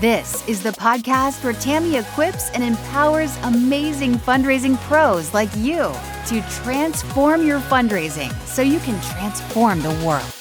This 0.00 0.46
is 0.46 0.62
the 0.62 0.72
podcast 0.72 1.42
where 1.42 1.54
Tammy 1.54 1.96
equips 1.96 2.50
and 2.50 2.62
empowers 2.62 3.34
amazing 3.44 4.16
fundraising 4.16 4.76
pros 4.80 5.32
like 5.32 5.48
you 5.56 5.90
to 6.26 6.44
transform 6.62 7.46
your 7.46 7.60
fundraising 7.60 8.30
so 8.44 8.60
you 8.60 8.78
can 8.80 9.00
transform 9.00 9.80
the 9.80 9.98
world. 10.04 10.34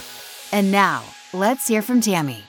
And 0.52 0.73
now, 0.73 1.03
let's 1.31 1.70
hear 1.70 1.81
from 1.81 2.02
Tammy. 2.02 2.44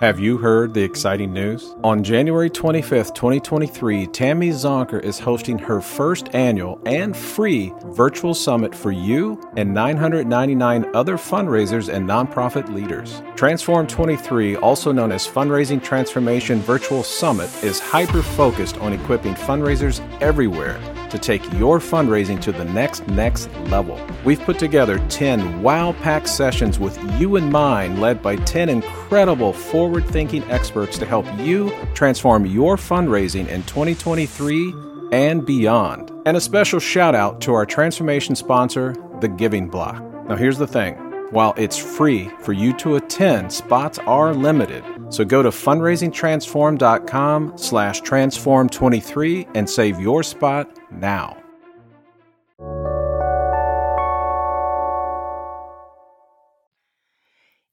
Have 0.00 0.18
you 0.18 0.38
heard 0.38 0.72
the 0.72 0.82
exciting 0.82 1.30
news? 1.30 1.74
On 1.84 2.02
January 2.02 2.48
25th, 2.48 3.14
2023, 3.14 4.06
Tammy 4.06 4.48
Zonker 4.48 4.98
is 5.04 5.18
hosting 5.18 5.58
her 5.58 5.82
first 5.82 6.34
annual 6.34 6.80
and 6.86 7.14
free 7.14 7.70
virtual 7.88 8.32
summit 8.32 8.74
for 8.74 8.92
you 8.92 9.38
and 9.58 9.74
999 9.74 10.86
other 10.96 11.18
fundraisers 11.18 11.92
and 11.92 12.08
nonprofit 12.08 12.72
leaders. 12.72 13.22
Transform 13.36 13.86
23, 13.86 14.56
also 14.56 14.90
known 14.90 15.12
as 15.12 15.28
Fundraising 15.28 15.84
Transformation 15.84 16.60
Virtual 16.60 17.02
Summit, 17.02 17.50
is 17.62 17.78
hyper 17.78 18.22
focused 18.22 18.78
on 18.78 18.94
equipping 18.94 19.34
fundraisers 19.34 20.00
everywhere 20.22 20.80
to 21.10 21.18
take 21.18 21.42
your 21.54 21.78
fundraising 21.78 22.40
to 22.42 22.52
the 22.52 22.64
next 22.64 23.06
next 23.08 23.50
level. 23.68 24.00
We've 24.24 24.40
put 24.40 24.58
together 24.58 24.98
10 25.08 25.62
wow-packed 25.62 26.28
sessions 26.28 26.78
with 26.78 26.98
you 27.20 27.36
in 27.36 27.50
mind 27.50 28.00
led 28.00 28.22
by 28.22 28.36
10 28.36 28.68
incredible 28.68 29.52
forward-thinking 29.52 30.44
experts 30.44 30.98
to 30.98 31.06
help 31.06 31.26
you 31.38 31.72
transform 31.94 32.46
your 32.46 32.76
fundraising 32.76 33.48
in 33.48 33.62
2023 33.64 34.74
and 35.12 35.44
beyond. 35.44 36.10
And 36.26 36.36
a 36.36 36.40
special 36.40 36.80
shout 36.80 37.14
out 37.14 37.40
to 37.42 37.54
our 37.54 37.66
transformation 37.66 38.34
sponsor, 38.34 38.96
The 39.20 39.28
Giving 39.28 39.68
Block. 39.68 40.02
Now 40.28 40.36
here's 40.36 40.58
the 40.58 40.66
thing. 40.66 40.94
While 41.30 41.54
it's 41.56 41.76
free 41.76 42.28
for 42.40 42.52
you 42.52 42.72
to 42.78 42.96
attend, 42.96 43.52
spots 43.52 44.00
are 44.00 44.34
limited. 44.34 44.82
So 45.10 45.24
go 45.24 45.44
to 45.44 45.50
fundraisingtransform.com 45.50 47.52
slash 47.56 48.02
transform23 48.02 49.48
and 49.54 49.70
save 49.70 50.00
your 50.00 50.24
spot 50.24 50.79
now. 50.92 51.36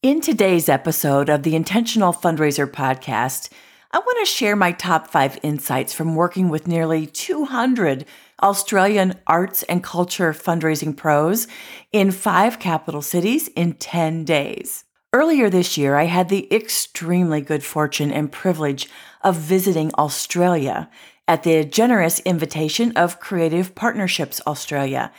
In 0.03 0.21
today's 0.21 0.69
episode 0.69 1.27
of 1.27 1.43
the 1.43 1.55
Intentional 1.55 2.13
Fundraiser 2.13 2.65
podcast, 2.65 3.49
I 3.91 3.99
want 3.99 4.19
to 4.19 4.31
share 4.31 4.55
my 4.55 4.71
top 4.71 5.07
five 5.07 5.39
insights 5.43 5.93
from 5.93 6.15
working 6.15 6.49
with 6.49 6.67
nearly 6.67 7.07
200 7.07 8.05
Australian 8.43 9.15
arts 9.25 9.63
and 9.63 9.83
culture 9.83 10.33
fundraising 10.33 10.95
pros 10.95 11.47
in 11.91 12.11
five 12.11 12.59
capital 12.59 13.01
cities 13.01 13.47
in 13.49 13.73
10 13.73 14.23
days. 14.23 14.83
Earlier 15.13 15.49
this 15.49 15.77
year, 15.77 15.95
I 15.95 16.03
had 16.03 16.29
the 16.29 16.53
extremely 16.53 17.41
good 17.41 17.63
fortune 17.63 18.11
and 18.11 18.31
privilege 18.31 18.87
of 19.23 19.35
visiting 19.35 19.91
Australia 19.97 20.89
at 21.27 21.43
the 21.43 21.63
generous 21.63 22.19
invitation 22.21 22.91
of 22.95 23.19
Creative 23.19 23.75
Partnerships 23.75 24.41
Australia. 24.47 25.11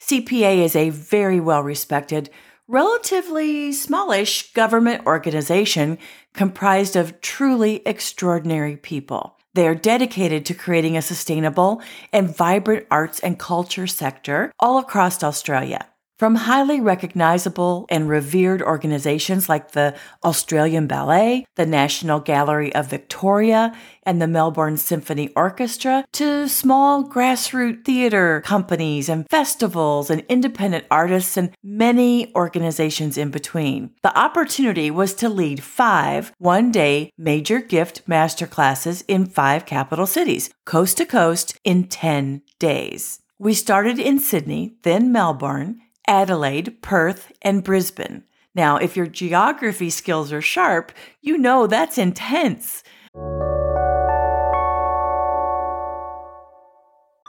CPA 0.00 0.64
is 0.64 0.76
a 0.76 0.90
very 0.90 1.40
well 1.40 1.62
respected, 1.62 2.30
relatively 2.68 3.72
smallish 3.72 4.52
government 4.52 5.06
organization 5.06 5.98
comprised 6.34 6.96
of 6.96 7.20
truly 7.20 7.82
extraordinary 7.86 8.76
people. 8.76 9.36
They 9.54 9.66
are 9.66 9.74
dedicated 9.74 10.44
to 10.46 10.54
creating 10.54 10.96
a 10.96 11.02
sustainable 11.02 11.80
and 12.12 12.34
vibrant 12.34 12.86
arts 12.90 13.20
and 13.20 13.38
culture 13.38 13.86
sector 13.86 14.52
all 14.60 14.78
across 14.78 15.22
Australia. 15.22 15.86
From 16.18 16.34
highly 16.34 16.80
recognizable 16.80 17.84
and 17.90 18.08
revered 18.08 18.62
organizations 18.62 19.50
like 19.50 19.72
the 19.72 19.94
Australian 20.24 20.86
Ballet, 20.86 21.44
the 21.56 21.66
National 21.66 22.20
Gallery 22.20 22.74
of 22.74 22.88
Victoria, 22.88 23.76
and 24.02 24.22
the 24.22 24.26
Melbourne 24.26 24.78
Symphony 24.78 25.28
Orchestra, 25.36 26.06
to 26.14 26.48
small 26.48 27.04
grassroots 27.04 27.84
theater 27.84 28.40
companies 28.46 29.10
and 29.10 29.28
festivals 29.28 30.08
and 30.08 30.24
independent 30.30 30.86
artists 30.90 31.36
and 31.36 31.50
many 31.62 32.34
organizations 32.34 33.18
in 33.18 33.30
between. 33.30 33.90
The 34.02 34.18
opportunity 34.18 34.90
was 34.90 35.12
to 35.16 35.28
lead 35.28 35.62
five 35.62 36.32
one 36.38 36.72
day 36.72 37.10
major 37.18 37.60
gift 37.60 38.08
masterclasses 38.08 39.04
in 39.06 39.26
five 39.26 39.66
capital 39.66 40.06
cities, 40.06 40.48
coast 40.64 40.96
to 40.96 41.04
coast, 41.04 41.58
in 41.62 41.88
10 41.88 42.40
days. 42.58 43.20
We 43.38 43.52
started 43.52 43.98
in 43.98 44.18
Sydney, 44.18 44.76
then 44.82 45.12
Melbourne, 45.12 45.82
Adelaide, 46.08 46.80
Perth, 46.82 47.32
and 47.42 47.64
Brisbane. 47.64 48.24
Now, 48.54 48.76
if 48.76 48.96
your 48.96 49.06
geography 49.06 49.90
skills 49.90 50.32
are 50.32 50.40
sharp, 50.40 50.92
you 51.20 51.36
know 51.36 51.66
that's 51.66 51.98
intense. 51.98 52.82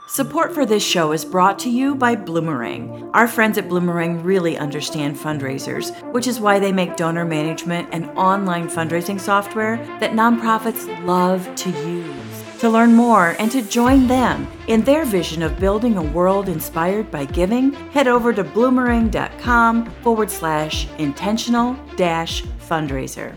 Support 0.08 0.54
for 0.54 0.64
this 0.64 0.82
show 0.82 1.12
is 1.12 1.26
brought 1.26 1.58
to 1.60 1.70
you 1.70 1.94
by 1.94 2.16
Bloomerang. 2.16 3.10
Our 3.12 3.28
friends 3.28 3.58
at 3.58 3.68
Bloomerang 3.68 4.24
really 4.24 4.56
understand 4.56 5.16
fundraisers, 5.16 5.94
which 6.12 6.26
is 6.26 6.40
why 6.40 6.58
they 6.58 6.72
make 6.72 6.96
donor 6.96 7.26
management 7.26 7.90
and 7.92 8.06
online 8.18 8.68
fundraising 8.68 9.20
software 9.20 9.76
that 10.00 10.12
nonprofits 10.12 10.88
love 11.04 11.54
to 11.56 11.70
use. 11.70 12.27
To 12.58 12.68
learn 12.68 12.94
more 12.94 13.36
and 13.38 13.52
to 13.52 13.62
join 13.62 14.08
them 14.08 14.48
in 14.66 14.82
their 14.82 15.04
vision 15.04 15.44
of 15.44 15.60
building 15.60 15.96
a 15.96 16.02
world 16.02 16.48
inspired 16.48 17.08
by 17.08 17.24
giving, 17.24 17.72
head 17.92 18.08
over 18.08 18.32
to 18.32 18.42
bloomerang.com 18.42 19.88
forward 20.02 20.28
slash 20.28 20.88
intentional 20.98 21.76
dash 21.94 22.42
fundraiser. 22.42 23.32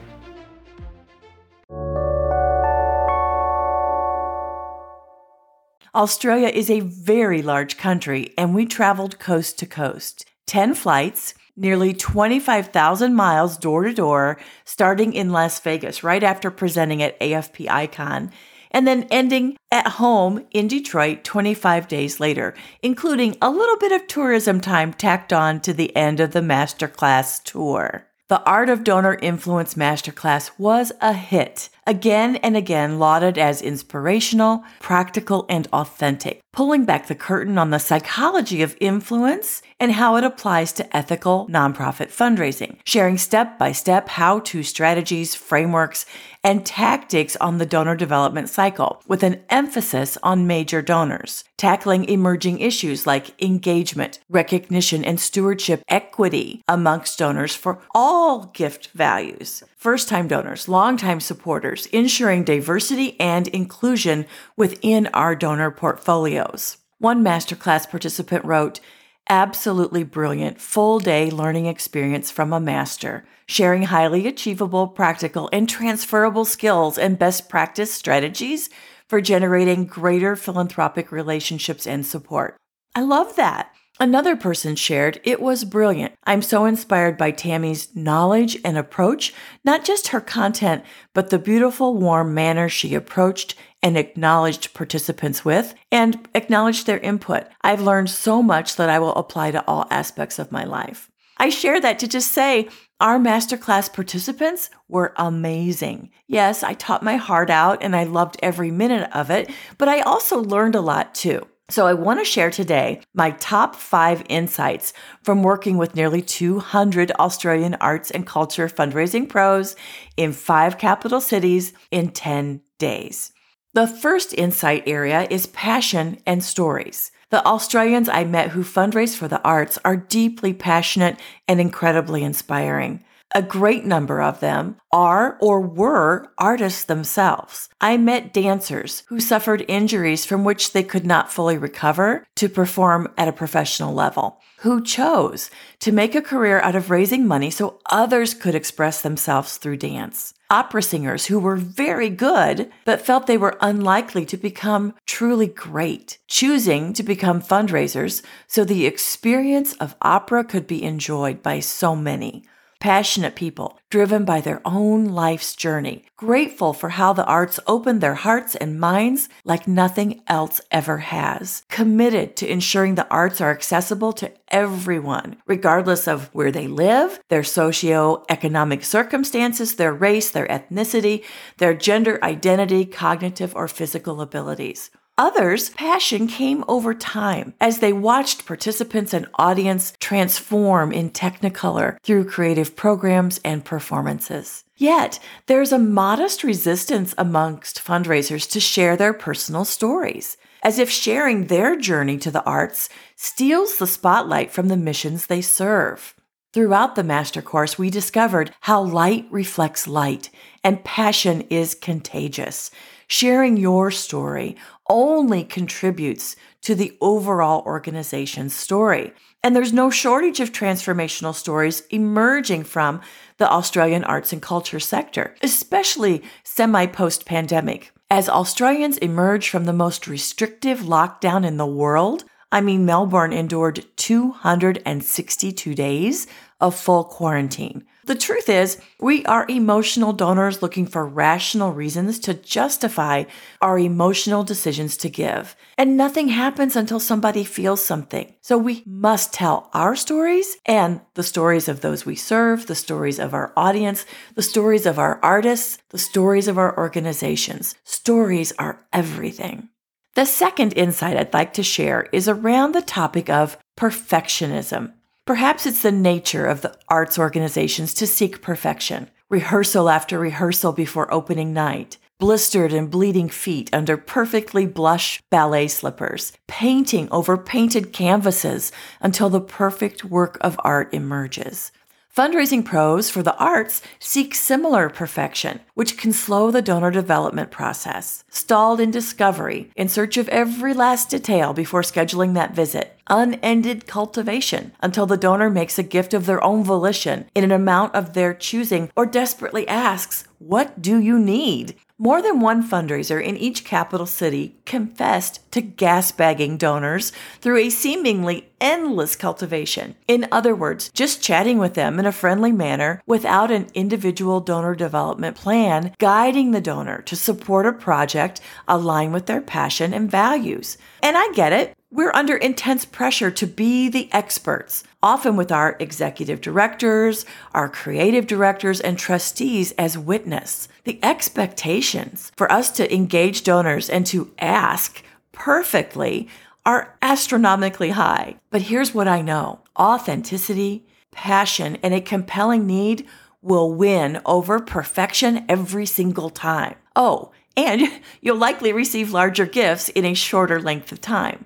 Australia 5.94 6.48
is 6.48 6.72
a 6.72 6.80
very 6.80 7.44
large 7.44 7.78
country, 7.78 8.34
and 8.40 8.56
we 8.56 8.66
traveled 8.66 9.20
coast 9.20 9.60
to 9.60 9.68
coast. 9.68 10.26
10 10.48 10.74
flights, 10.74 11.36
nearly 11.56 11.94
25,000 11.94 13.14
miles 13.14 13.56
door 13.58 13.84
to 13.84 13.94
door, 13.94 14.40
starting 14.66 15.14
in 15.14 15.30
Las 15.30 15.60
Vegas 15.60 16.04
right 16.04 16.24
after 16.24 16.50
presenting 16.50 17.04
at 17.04 17.20
AFP 17.20 17.70
Icon 17.70 18.32
and 18.72 18.88
then 18.88 19.08
ending 19.12 19.58
at 19.72 19.88
home 19.88 20.46
in 20.52 20.68
Detroit 20.68 21.24
25 21.24 21.88
days 21.88 22.20
later, 22.20 22.54
including 22.82 23.38
a 23.42 23.52
little 23.52 23.78
bit 23.78 23.92
of 23.92 24.08
tourism 24.08 24.60
time 24.60 24.94
tacked 24.94 25.32
on 25.32 25.60
to 25.62 25.74
the 25.74 25.96
end 25.96 26.20
of 26.20 26.32
the 26.32 26.40
masterclass 26.42 27.44
tour. 27.44 28.08
The 28.32 28.42
Art 28.44 28.70
of 28.70 28.86
Donor 28.86 29.16
Influence 29.22 29.74
Masterclass 29.74 30.52
was 30.58 30.94
a 31.02 31.12
hit, 31.12 31.70
again 31.88 32.36
and 32.38 32.56
again 32.56 33.00
lauded 33.00 33.38
as 33.38 33.62
inspirational, 33.62 34.64
practical, 34.80 35.46
and 35.50 35.68
authentic, 35.74 36.42
pulling 36.52 36.86
back 36.86 37.08
the 37.08 37.16
curtain 37.16 37.58
on 37.58 37.70
the 37.70 37.80
psychology 37.80 38.62
of 38.62 38.78
influence 38.80 39.62
and 39.80 39.94
how 39.94 40.16
it 40.16 40.24
applies 40.24 40.72
to 40.74 40.96
ethical 40.96 41.48
nonprofit 41.48 42.10
fundraising, 42.10 42.78
sharing 42.86 43.18
step 43.18 43.58
by 43.58 43.72
step 43.72 44.10
how 44.10 44.40
to 44.40 44.62
strategies, 44.62 45.34
frameworks, 45.34 46.06
and 46.44 46.66
tactics 46.66 47.36
on 47.38 47.58
the 47.58 47.66
donor 47.66 47.96
development 47.96 48.50
cycle, 48.50 49.02
with 49.08 49.24
an 49.24 49.42
emphasis 49.50 50.18
on 50.24 50.48
major 50.48 50.82
donors, 50.82 51.44
tackling 51.58 52.06
emerging 52.06 52.60
issues 52.60 53.06
like 53.08 53.40
engagement, 53.42 54.20
recognition, 54.30 55.04
and 55.04 55.20
stewardship 55.20 55.84
equity 55.88 56.64
amongst 56.68 57.18
donors 57.18 57.56
for 57.56 57.80
all 57.94 58.46
gift 58.54 58.88
values, 58.94 59.64
first 59.82 60.08
time 60.08 60.28
donors, 60.28 60.68
long 60.68 60.96
time 60.96 61.20
supporters, 61.20 61.88
ensuring 61.88 62.44
diversity 62.44 63.20
and 63.20 63.48
inclusion 63.48 64.28
within 64.56 65.08
our 65.08 65.36
donor 65.36 65.72
portfolios. 65.72 66.78
One 67.00 67.24
masterclass 67.24 67.90
participant 67.90 68.46
wrote, 68.46 68.80
absolutely 69.28 70.04
brilliant 70.04 70.62
full 70.62 71.00
day 71.00 71.32
learning 71.32 71.66
experience 71.66 72.30
from 72.30 72.54
a 72.54 72.60
master, 72.60 73.26
sharing 73.48 73.84
highly 73.84 74.28
achievable, 74.28 74.88
practical, 74.88 75.50
and 75.52 75.68
transferable 75.68 76.46
skills 76.46 77.00
and 77.00 77.18
best 77.18 77.50
practice 77.50 77.92
strategies 77.92 78.70
for 79.08 79.20
generating 79.20 79.88
greater 79.88 80.36
philanthropic 80.36 81.12
relationships 81.12 81.88
and 81.88 82.06
support. 82.06 82.56
I 82.94 83.02
love 83.02 83.36
that. 83.36 83.74
Another 84.02 84.36
person 84.36 84.76
shared, 84.76 85.22
It 85.24 85.40
was 85.40 85.64
brilliant. 85.64 86.16
I'm 86.24 86.42
so 86.42 86.66
inspired 86.66 87.20
by 87.20 87.30
Tammy's 87.30 87.96
knowledge 87.96 88.58
and 88.66 88.76
approach, 88.76 89.32
not 89.64 89.86
just 89.86 90.08
her 90.08 90.20
content, 90.20 90.84
but 91.14 91.30
the 91.30 91.38
beautiful, 91.38 91.94
warm 91.96 92.34
manner 92.34 92.68
she 92.68 92.96
approached 92.96 93.54
and 93.84 93.96
acknowledged 93.96 94.74
participants 94.74 95.46
with 95.46 95.76
and 95.92 96.28
acknowledged 96.34 96.88
their 96.88 96.98
input. 96.98 97.46
I've 97.62 97.84
learned 97.84 98.10
so 98.10 98.42
much 98.42 98.76
that 98.78 98.90
I 98.90 98.98
will 98.98 99.14
apply 99.14 99.52
to 99.52 99.64
all 99.68 99.86
aspects 99.92 100.40
of 100.40 100.52
my 100.52 100.64
life. 100.64 101.12
I 101.38 101.50
share 101.50 101.80
that 101.80 102.00
to 102.00 102.08
just 102.08 102.32
say 102.32 102.70
our 103.00 103.20
masterclass 103.20 103.94
participants 103.94 104.72
were 104.88 105.14
amazing. 105.16 106.10
Yes, 106.26 106.64
I 106.64 106.74
taught 106.74 107.04
my 107.04 107.18
heart 107.18 107.52
out 107.52 107.84
and 107.84 107.96
I 107.96 108.06
loved 108.06 108.38
every 108.42 108.72
minute 108.72 109.12
of 109.14 109.30
it, 109.30 109.52
but 109.78 109.90
I 109.90 110.02
also 110.02 110.42
learned 110.42 110.74
a 110.74 110.82
lot 110.82 111.14
too. 111.14 111.46
So, 111.72 111.88
I 111.88 111.94
want 111.94 112.20
to 112.20 112.26
share 112.26 112.52
today 112.52 113.00
my 113.14 113.32
top 113.32 113.78
five 113.78 114.24
insights 114.28 114.92
from 115.24 115.42
working 115.42 115.78
with 115.78 115.96
nearly 115.96 116.22
200 116.22 117.14
Australian 117.14 117.76
arts 117.76 118.12
and 118.12 118.28
culture 118.28 118.68
fundraising 118.68 119.30
pros 119.30 119.78
in 120.18 120.34
five 120.34 120.78
capital 120.78 121.22
cities 121.22 121.72
in 121.90 122.10
10 122.10 122.60
days. 122.78 123.32
The 123.74 123.88
first 123.88 124.34
insight 124.34 124.84
area 124.86 125.26
is 125.30 125.48
passion 125.48 126.20
and 126.26 126.44
stories. 126.44 127.10
The 127.30 127.46
Australians 127.46 128.10
I 128.10 128.26
met 128.26 128.50
who 128.50 128.66
fundraise 128.66 129.16
for 129.16 129.30
the 129.30 129.42
arts 129.42 129.80
are 129.86 129.96
deeply 129.96 130.52
passionate 130.52 131.22
and 131.48 131.62
incredibly 131.62 132.22
inspiring. 132.22 133.02
A 133.34 133.42
great 133.42 133.86
number 133.86 134.22
of 134.22 134.42
them 134.42 134.76
are 134.92 135.38
or 135.40 135.62
were 135.62 136.34
artists 136.38 136.84
themselves. 136.84 137.70
I 137.80 137.96
met 137.96 138.34
dancers 138.34 139.04
who 139.08 139.22
suffered 139.22 139.64
injuries 139.70 140.26
from 140.26 140.44
which 140.44 140.74
they 140.74 140.84
could 140.84 141.06
not 141.06 141.32
fully 141.32 141.58
recover 141.58 142.26
to 142.36 142.50
perform 142.50 143.08
at 143.18 143.30
a 143.30 143.34
professional 143.34 143.94
level, 143.94 144.42
who 144.60 144.84
chose 144.84 145.50
to 145.80 145.94
make 145.94 146.14
a 146.14 146.22
career 146.22 146.60
out 146.60 146.76
of 146.76 146.90
raising 146.90 147.26
money 147.26 147.50
so 147.50 147.80
others 147.90 148.34
could 148.34 148.54
express 148.54 149.02
themselves 149.02 149.56
through 149.56 149.78
dance. 149.78 150.34
Opera 150.50 150.84
singers 150.84 151.28
who 151.28 151.40
were 151.40 151.56
very 151.56 152.10
good, 152.10 152.70
but 152.84 153.00
felt 153.00 153.28
they 153.28 153.38
were 153.38 153.58
unlikely 153.62 154.26
to 154.26 154.36
become 154.36 154.94
truly 155.06 155.48
great, 155.48 156.18
choosing 156.28 156.92
to 156.92 157.02
become 157.02 157.42
fundraisers 157.42 158.24
so 158.48 158.66
the 158.66 158.86
experience 158.86 159.72
of 159.76 159.96
opera 160.02 160.44
could 160.44 160.68
be 160.68 160.84
enjoyed 160.84 161.42
by 161.42 161.62
so 161.62 161.96
many 161.96 162.44
passionate 162.82 163.36
people, 163.36 163.80
driven 163.90 164.26
by 164.26 164.42
their 164.42 164.60
own 164.66 165.06
life's 165.06 165.56
journey, 165.56 166.04
grateful 166.18 166.74
for 166.74 166.90
how 166.90 167.14
the 167.14 167.26
arts 167.26 167.60
opened 167.68 168.02
their 168.02 168.16
hearts 168.16 168.56
and 168.56 168.80
minds 168.80 169.30
like 169.46 169.68
nothing 169.68 170.22
else 170.28 170.60
ever 170.72 170.98
has, 170.98 171.64
committed 171.70 172.36
to 172.36 172.52
ensuring 172.52 172.96
the 172.96 173.08
arts 173.10 173.40
are 173.40 173.52
accessible 173.52 174.12
to 174.12 174.32
everyone, 174.50 175.38
regardless 175.46 176.08
of 176.08 176.30
where 176.34 176.52
they 176.52 176.68
live, 176.68 177.20
their 177.30 177.44
socio-economic 177.44 178.84
circumstances, 178.84 179.76
their 179.76 179.94
race, 179.94 180.32
their 180.32 180.48
ethnicity, 180.48 181.24
their 181.58 181.74
gender 181.74 182.20
identity, 182.24 182.84
cognitive 182.84 183.56
or 183.56 183.68
physical 183.68 184.20
abilities. 184.22 184.90
Others, 185.18 185.70
passion 185.72 186.28
came 186.28 186.64
over 186.68 186.94
time 186.94 187.54
as 187.60 187.80
they 187.80 187.94
watched 187.94 188.46
participants 188.46 189.14
and 189.14 189.28
audience 189.36 189.94
transform 190.00 190.92
in 190.92 191.12
Technicolor 191.12 191.98
through 192.02 192.30
creative 192.30 192.76
programs 192.76 193.40
and 193.44 193.64
performances. 193.64 194.64
Yet, 194.78 195.20
there's 195.46 195.72
a 195.72 195.78
modest 195.78 196.44
resistance 196.44 197.14
amongst 197.18 197.84
fundraisers 197.84 198.50
to 198.52 198.60
share 198.60 198.98
their 198.98 199.14
personal 199.14 199.66
stories, 199.66 200.38
as 200.64 200.80
if 200.80 200.90
sharing 200.90 201.48
their 201.48 201.76
journey 201.76 202.18
to 202.18 202.32
the 202.32 202.44
arts 202.46 202.90
steals 203.16 203.78
the 203.78 203.88
spotlight 203.88 204.52
from 204.52 204.70
the 204.70 204.78
missions 204.78 205.28
they 205.28 205.42
serve. 205.42 206.16
Throughout 206.54 206.96
the 206.96 207.04
master 207.04 207.42
course, 207.42 207.78
we 207.78 207.90
discovered 207.90 208.54
how 208.62 208.82
light 208.82 209.26
reflects 209.30 209.88
light 209.88 210.30
and 210.64 210.84
passion 210.84 211.42
is 211.50 211.76
contagious. 211.76 212.72
Sharing 213.08 213.56
your 213.56 213.92
story 213.92 214.58
only 214.92 215.46
contributes 215.46 216.36
to 216.62 216.76
the 216.76 216.96
overall 217.00 217.64
organization's 217.66 218.54
story. 218.54 219.14
And 219.42 219.56
there's 219.56 219.74
no 219.74 219.90
shortage 219.90 220.40
of 220.42 220.52
transformational 220.52 221.34
stories 221.34 221.82
emerging 221.90 222.66
from 222.66 223.02
the 223.38 223.50
Australian 223.50 224.04
arts 224.04 224.34
and 224.34 224.42
culture 224.42 224.80
sector, 224.80 225.34
especially 225.42 226.22
semi 226.44 226.86
post 226.86 227.26
pandemic. 227.26 227.92
As 228.12 228.28
Australians 228.28 228.98
emerge 228.98 229.50
from 229.50 229.64
the 229.64 229.74
most 229.74 230.06
restrictive 230.06 230.80
lockdown 230.80 231.46
in 231.46 231.56
the 231.56 231.66
world, 231.66 232.26
I 232.52 232.60
mean, 232.60 232.86
Melbourne 232.86 233.32
endured 233.32 233.86
262 233.96 235.74
days 235.74 236.28
of 236.60 236.76
full 236.76 237.06
quarantine. 237.06 237.86
The 238.06 238.16
truth 238.16 238.50
is, 238.50 238.82
we 239.00 239.24
are 239.26 239.46
emotional 239.48 240.12
donors 240.12 240.62
looking 240.62 240.88
for 240.88 241.06
rational 241.06 241.72
reasons 241.72 242.18
to 242.20 242.34
justify 242.34 243.26
our 243.62 243.78
emotional 243.78 244.44
decisions 244.44 244.98
to 244.98 245.10
give. 245.10 245.56
And 245.78 245.98
nothing 245.98 246.30
happens 246.30 246.76
until 246.76 247.00
somebody 247.00 247.44
feels 247.44 247.84
something. 247.84 248.34
So 248.42 248.58
we 248.58 248.84
must 248.88 249.34
tell 249.34 249.70
our 249.74 249.96
stories 249.96 250.58
and 250.66 251.02
the 251.14 251.24
stories 251.24 251.68
of 251.68 251.82
those 251.82 252.06
we 252.06 252.16
serve, 252.16 252.66
the 252.66 252.76
stories 252.76 253.20
of 253.20 253.36
our 253.36 253.54
audience, 253.56 254.06
the 254.34 254.42
stories 254.42 254.88
of 254.88 254.98
our 254.98 255.20
artists, 255.22 255.78
the 255.90 256.00
stories 256.00 256.48
of 256.48 256.58
our 256.58 256.76
organizations. 256.78 257.76
Stories 257.84 258.52
are 258.58 258.86
everything. 258.92 259.70
The 260.16 260.26
second 260.26 260.74
insight 260.74 261.18
I'd 261.18 261.34
like 261.34 261.54
to 261.54 261.64
share 261.64 262.10
is 262.12 262.28
around 262.28 262.74
the 262.74 262.82
topic 262.82 263.30
of 263.30 263.58
perfectionism. 263.78 264.94
Perhaps 265.26 265.68
it's 265.68 265.84
the 265.84 265.92
nature 265.92 266.48
of 266.48 266.62
the 266.62 266.76
arts 266.90 267.20
organizations 267.20 267.94
to 267.94 268.08
seek 268.08 268.42
perfection. 268.42 269.10
Rehearsal 269.30 269.88
after 269.88 270.18
rehearsal 270.18 270.74
before 270.74 271.14
opening 271.14 271.54
night, 271.54 271.98
blistered 272.20 272.74
and 272.74 272.90
bleeding 272.90 273.30
feet 273.30 273.70
under 273.72 273.98
perfectly 273.98 274.66
blush 274.66 275.22
ballet 275.30 275.68
slippers, 275.68 276.34
painting 276.48 277.08
over 277.12 277.38
painted 277.38 277.94
canvases 277.94 278.72
until 279.00 279.30
the 279.30 279.40
perfect 279.40 280.04
work 280.04 280.40
of 280.42 280.60
art 280.64 280.92
emerges. 280.92 281.72
Fundraising 282.16 282.66
pros 282.66 283.10
for 283.10 283.24
the 283.24 283.38
arts 283.38 283.82
seek 283.98 284.36
similar 284.36 284.90
perfection, 284.90 285.62
which 285.76 285.98
can 285.98 286.12
slow 286.12 286.52
the 286.52 286.62
donor 286.62 286.92
development 286.92 287.52
process. 287.52 288.26
Stalled 288.30 288.82
in 288.82 288.92
discovery, 288.92 289.72
in 289.78 289.88
search 289.88 290.18
of 290.18 290.28
every 290.28 290.74
last 290.74 291.10
detail 291.10 291.54
before 291.54 291.84
scheduling 291.84 292.34
that 292.34 292.54
visit. 292.54 293.00
Unended 293.08 293.88
cultivation 293.88 294.74
until 294.82 295.06
the 295.06 295.16
donor 295.16 295.50
makes 295.50 295.80
a 295.80 295.84
gift 295.84 296.14
of 296.14 296.26
their 296.26 296.44
own 296.44 296.66
volition 296.66 297.30
in 297.34 297.46
an 297.46 297.52
amount 297.52 297.96
of 297.96 298.14
their 298.14 298.34
choosing 298.34 298.92
or 298.94 299.06
desperately 299.06 299.66
asks, 299.70 300.26
What 300.38 300.82
do 300.82 301.00
you 301.00 301.18
need? 301.18 301.76
More 301.98 302.22
than 302.22 302.42
one 302.42 302.68
fundraiser 302.68 303.24
in 303.24 303.38
each 303.38 303.64
capital 303.64 304.08
city 304.08 304.58
confessed 304.66 305.51
to 305.52 305.62
gas 305.62 306.12
bagging 306.12 306.58
donors 306.58 307.12
through 307.40 307.58
a 307.58 307.70
seemingly 307.70 308.50
endless 308.60 309.16
cultivation. 309.16 309.96
In 310.08 310.28
other 310.32 310.56
words, 310.56 310.90
just 310.94 311.22
chatting 311.22 311.58
with 311.58 311.74
them 311.74 312.00
in 312.00 312.06
a 312.06 312.12
friendly 312.12 312.52
manner 312.52 313.02
without 313.06 313.52
an 313.52 313.68
individual 313.74 314.40
donor 314.40 314.76
development 314.76 315.36
plan 315.36 315.94
guiding 315.98 316.52
the 316.52 316.62
donor 316.62 317.02
to 317.04 317.16
support 317.16 317.66
a 317.66 317.74
project 317.74 318.40
aligned 318.68 319.14
with 319.14 319.26
their 319.26 319.42
passion 319.42 319.94
and 319.94 320.10
values. 320.10 320.78
And 321.02 321.18
I 321.18 321.32
get 321.34 321.54
it. 321.54 321.76
We're 321.94 322.14
under 322.14 322.38
intense 322.38 322.86
pressure 322.86 323.32
to 323.32 323.46
be 323.46 323.90
the 323.90 324.08
experts, 324.14 324.86
often 325.04 325.36
with 325.36 325.52
our 325.52 325.76
executive 325.78 326.40
directors, 326.40 327.26
our 327.54 327.68
creative 327.68 328.28
directors, 328.28 328.80
and 328.80 328.98
trustees 328.98 329.74
as 329.74 329.98
witness. 329.98 330.70
The 330.86 331.04
expectations 331.04 332.32
for 332.38 332.50
us 332.50 332.72
to 332.72 332.94
engage 332.94 333.44
donors 333.44 333.90
and 333.90 334.06
to 334.06 334.32
ask 334.40 335.04
perfectly 335.32 336.28
are 336.66 336.96
astronomically 337.02 337.92
high. 337.92 338.38
But 338.50 338.64
here's 338.64 338.94
what 338.94 339.08
I 339.08 339.22
know 339.22 339.62
authenticity, 339.80 340.86
passion, 341.12 341.78
and 341.82 341.94
a 341.94 342.02
compelling 342.02 342.68
need 342.68 343.08
will 343.42 343.74
win 343.74 344.22
over 344.26 344.60
perfection 344.60 345.46
every 345.50 345.86
single 345.86 346.30
time. 346.30 346.76
Oh, 346.96 347.32
and 347.58 347.82
you'll 348.22 348.38
likely 348.38 348.74
receive 348.74 349.12
larger 349.12 349.46
gifts 349.46 349.90
in 349.90 350.06
a 350.06 350.14
shorter 350.14 350.62
length 350.62 350.92
of 350.92 351.02
time. 351.02 351.46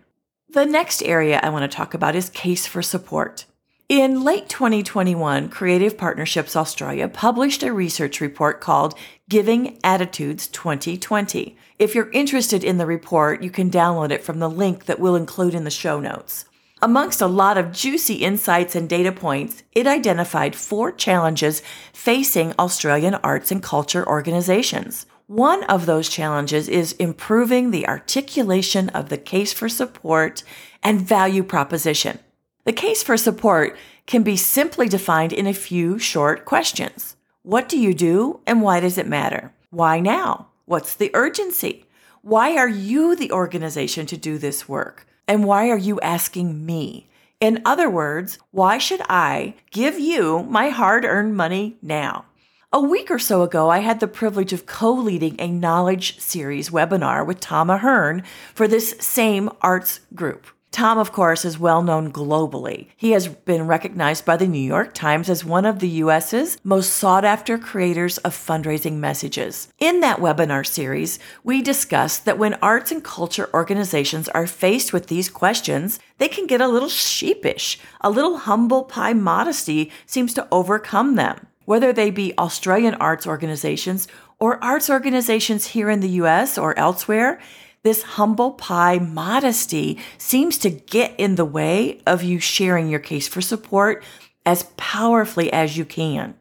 The 0.50 0.65
next 0.65 1.01
area 1.04 1.39
I 1.42 1.50
want 1.50 1.70
to 1.70 1.75
talk 1.75 1.94
about 1.94 2.15
is 2.15 2.30
case 2.30 2.65
for 2.65 2.82
support. 2.82 3.46
In 3.88 4.24
late 4.24 4.50
2021, 4.50 5.50
Creative 5.50 5.96
Partnerships 5.96 6.56
Australia 6.56 7.08
published 7.08 7.62
a 7.62 7.72
research 7.72 8.20
report 8.20 8.60
called 8.60 8.98
Giving 9.30 9.77
Attitudes 9.84 10.48
2020. 10.48 11.56
If 11.77 11.94
you're 11.94 12.10
interested 12.10 12.63
in 12.63 12.80
the 12.80 12.88
report, 12.88 13.44
you 13.44 13.51
can 13.51 13.70
download 13.70 14.10
it 14.10 14.24
from 14.24 14.39
the 14.39 14.50
link 14.50 14.86
that 14.86 15.00
we'll 15.00 15.15
include 15.15 15.54
in 15.54 15.65
the 15.65 15.70
show 15.70 16.00
notes. 16.00 16.46
Amongst 16.82 17.22
a 17.22 17.27
lot 17.27 17.60
of 17.60 17.72
juicy 17.72 18.15
insights 18.15 18.74
and 18.75 18.89
data 18.89 19.12
points, 19.12 19.62
it 19.72 19.86
identified 19.86 20.56
four 20.56 20.92
challenges 20.92 21.62
facing 21.94 22.56
Australian 22.58 23.13
arts 23.13 23.51
and 23.51 23.62
culture 23.62 24.08
organizations. 24.08 25.06
One 25.27 25.63
of 25.65 25.86
those 25.86 26.10
challenges 26.10 26.68
is 26.68 26.94
improving 26.94 27.70
the 27.70 27.88
articulation 27.88 28.89
of 28.89 29.10
the 29.10 29.18
case 29.20 29.54
for 29.54 29.70
support 29.70 30.42
and 30.82 31.00
value 31.00 31.44
proposition. 31.44 32.18
The 32.65 32.74
case 32.74 33.03
for 33.03 33.15
support 33.15 33.77
can 34.07 34.24
be 34.24 34.36
simply 34.36 34.89
defined 34.89 35.31
in 35.31 35.45
a 35.45 35.53
few 35.53 36.00
short 36.00 36.45
questions. 36.45 37.15
What 37.43 37.69
do 37.69 37.77
you 37.77 37.93
do 37.93 38.39
and 38.48 38.63
why 38.63 38.79
does 38.79 38.98
it 38.98 39.07
matter? 39.07 39.53
Why 39.69 40.00
now? 40.00 40.48
What's 40.65 40.95
the 40.95 41.12
urgency? 41.13 41.86
Why 42.24 42.57
are 42.57 42.67
you 42.67 43.15
the 43.15 43.31
organization 43.31 44.07
to 44.07 44.17
do 44.17 44.39
this 44.39 44.67
work? 44.67 45.05
And 45.27 45.43
why 45.43 45.69
are 45.69 45.77
you 45.77 46.00
asking 46.00 46.65
me? 46.65 47.07
In 47.39 47.62
other 47.65 47.88
words, 47.88 48.39
why 48.50 48.79
should 48.79 49.01
I 49.07 49.53
give 49.69 50.00
you 50.00 50.41
my 50.50 50.69
hard 50.69 51.05
earned 51.05 51.38
money 51.38 51.77
now? 51.84 52.25
A 52.74 52.79
week 52.79 53.12
or 53.12 53.19
so 53.19 53.43
ago, 53.43 53.69
I 53.69 53.79
had 53.79 54.00
the 54.00 54.07
privilege 54.07 54.53
of 54.53 54.65
co 54.65 54.91
leading 54.91 55.36
a 55.39 55.48
knowledge 55.48 56.19
series 56.19 56.72
webinar 56.72 57.24
with 57.25 57.39
Tom 57.39 57.69
Ahern 57.69 58.24
for 58.55 58.67
this 58.67 58.95
same 59.00 59.51
arts 59.62 60.00
group. 60.15 60.48
Tom, 60.75 60.98
of 60.98 61.13
course, 61.13 61.46
is 61.46 61.58
well 61.58 61.82
known 61.82 62.12
globally. 62.12 62.88
He 62.98 63.12
has 63.12 63.29
been 63.29 63.65
recognized 63.65 64.25
by 64.25 64.36
the 64.36 64.46
New 64.46 64.60
York 64.60 64.94
Times 64.94 65.29
as 65.29 65.46
one 65.46 65.65
of 65.65 65.79
the 65.79 65.88
US's 66.03 66.58
most 66.65 66.91
sought 66.91 67.24
after 67.24 67.58
creators 67.58 68.17
of 68.17 68.36
fundraising 68.36 68.98
messages. 68.98 69.70
In 69.79 70.01
that 70.01 70.20
webinar 70.20 70.67
series, 70.67 71.17
we 71.46 71.62
discussed 71.62 72.25
that 72.25 72.38
when 72.38 72.55
arts 72.55 72.91
and 72.91 73.01
culture 73.01 73.50
organizations 73.53 74.27
are 74.27 74.46
faced 74.46 74.91
with 74.91 75.08
these 75.08 75.29
questions, 75.29 75.98
they 76.17 76.27
can 76.27 76.46
get 76.46 76.60
a 76.60 76.67
little 76.67 76.89
sheepish. 76.89 77.79
A 78.01 78.10
little 78.10 78.39
humble 78.39 78.84
pie 78.84 79.13
modesty 79.13 79.94
seems 80.05 80.34
to 80.34 80.46
overcome 80.51 81.15
them. 81.15 81.48
Whether 81.63 81.94
they 81.94 82.12
be 82.12 82.38
Australian 82.38 82.96
arts 82.96 83.25
organizations 83.25 84.10
or 84.39 84.62
arts 84.62 84.89
organizations 84.89 85.67
here 85.67 85.89
in 85.89 86.01
the 86.01 86.20
US 86.22 86.58
or 86.58 86.77
elsewhere, 86.77 87.39
this 87.86 88.01
humble 88.01 88.51
pie 88.51 88.98
modesty 88.98 90.00
seems 90.18 90.58
to 90.58 90.72
get 90.72 91.13
in 91.20 91.36
the 91.36 91.46
way 91.46 92.01
of 92.08 92.24
you 92.24 92.39
sharing 92.39 92.89
your 92.89 93.00
case 93.00 93.27
for 93.27 93.42
support 93.42 94.04
as 94.44 94.63
powerfully 94.75 95.54
as 95.54 95.77
you 95.77 95.86
can. 95.86 96.34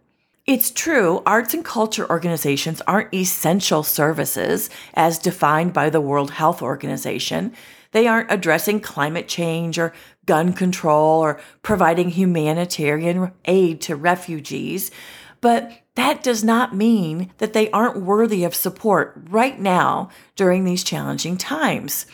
It's 0.46 0.70
true, 0.70 1.22
arts 1.26 1.52
and 1.52 1.62
culture 1.62 2.08
organizations 2.08 2.80
aren't 2.86 3.12
essential 3.12 3.82
services 3.82 4.70
as 4.94 5.18
defined 5.18 5.74
by 5.74 5.90
the 5.90 6.00
World 6.00 6.30
Health 6.30 6.62
Organization. 6.62 7.52
They 7.92 8.06
aren't 8.06 8.32
addressing 8.32 8.80
climate 8.80 9.28
change 9.28 9.78
or 9.78 9.92
gun 10.24 10.54
control 10.54 11.20
or 11.20 11.40
providing 11.60 12.08
humanitarian 12.08 13.32
aid 13.44 13.82
to 13.82 13.96
refugees. 13.96 14.90
But 15.44 15.70
that 15.94 16.22
does 16.22 16.42
not 16.42 16.74
mean 16.74 17.30
that 17.36 17.52
they 17.52 17.70
aren't 17.70 18.00
worthy 18.00 18.44
of 18.44 18.54
support 18.54 19.14
right 19.28 19.60
now 19.60 20.08
during 20.36 20.64
these 20.64 20.82
challenging 20.82 21.36
times. 21.36 22.06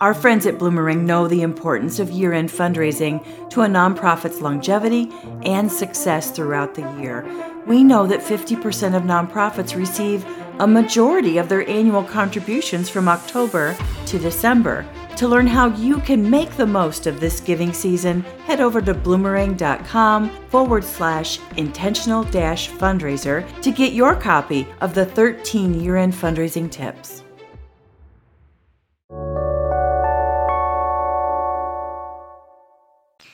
Our 0.00 0.14
friends 0.14 0.46
at 0.46 0.56
Bloomerang 0.56 1.02
know 1.02 1.28
the 1.28 1.42
importance 1.42 1.98
of 1.98 2.10
year 2.10 2.32
end 2.32 2.48
fundraising 2.48 3.20
to 3.50 3.60
a 3.60 3.66
nonprofit's 3.66 4.40
longevity 4.40 5.12
and 5.42 5.70
success 5.70 6.30
throughout 6.30 6.74
the 6.74 6.90
year. 6.98 7.26
We 7.66 7.84
know 7.84 8.06
that 8.06 8.20
50% 8.20 8.96
of 8.96 9.02
nonprofits 9.02 9.76
receive 9.76 10.24
a 10.58 10.66
majority 10.66 11.36
of 11.36 11.50
their 11.50 11.68
annual 11.68 12.04
contributions 12.04 12.88
from 12.88 13.08
October 13.08 13.76
to 14.06 14.18
December. 14.18 14.86
To 15.18 15.28
learn 15.28 15.46
how 15.46 15.68
you 15.68 16.00
can 16.00 16.28
make 16.28 16.50
the 16.56 16.66
most 16.66 17.06
of 17.06 17.20
this 17.20 17.38
giving 17.38 17.72
season, 17.72 18.22
head 18.46 18.60
over 18.60 18.82
to 18.82 18.92
bloomerang.com 18.92 20.28
forward 20.48 20.82
slash 20.82 21.38
intentional 21.56 22.24
dash 22.24 22.68
fundraiser 22.68 23.44
to 23.62 23.70
get 23.70 23.92
your 23.92 24.16
copy 24.16 24.66
of 24.80 24.92
the 24.92 25.06
13 25.06 25.80
year 25.80 25.96
end 25.96 26.14
fundraising 26.14 26.68
tips. 26.68 27.22